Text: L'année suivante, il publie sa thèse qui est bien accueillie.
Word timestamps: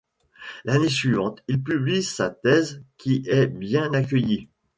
L'année 0.65 0.89
suivante, 0.89 1.43
il 1.47 1.61
publie 1.61 2.01
sa 2.01 2.31
thèse 2.31 2.81
qui 2.97 3.21
est 3.27 3.45
bien 3.45 3.93
accueillie. 3.93 4.49